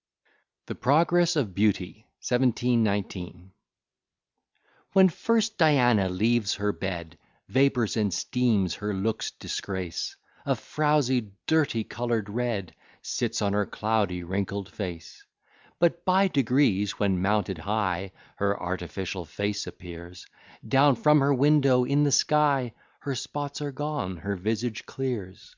[0.68, 2.06] ]THE PROGRESS OF BEAUTY.
[2.24, 3.52] 1719
[4.94, 11.84] When first Diana leaves her bed, Vapours and steams her looks disgrace, A frowzy dirty
[11.84, 15.22] colour'd red Sits on her cloudy wrinkled face:
[15.78, 20.24] But by degrees, when mounted high, Her artificial face appears
[20.66, 25.54] Down from her window in the sky, Her spots are gone, her visage clears.